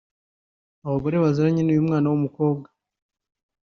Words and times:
Abagore 0.87 1.15
baziranye 1.23 1.61
n’uyu 1.63 1.85
mwana 1.87 2.07
w’umukobwa 2.11 2.67